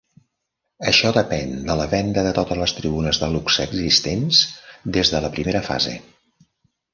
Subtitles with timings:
[0.91, 4.41] Això depèn de la venda de totes les tribunes de luxe existents
[4.97, 5.95] des de la primera fase.